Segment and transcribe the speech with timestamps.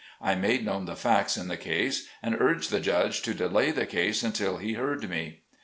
[0.19, 3.85] I made known the facts in the case and urged the judge to delay the
[3.85, 5.41] case until he heard me.